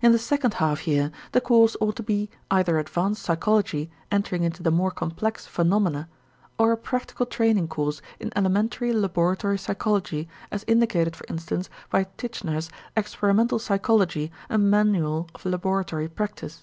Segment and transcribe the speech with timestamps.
[0.00, 4.62] In the second half year the course ought to be either advanced psychology entering into
[4.62, 6.08] the more complex phenomena
[6.60, 12.70] or a practical training course in elementary laboratory psychology as indicated for instance by Titchener's
[12.96, 14.30] "Experimental Psychology.
[14.48, 16.62] A Manual of Laboratory Practice."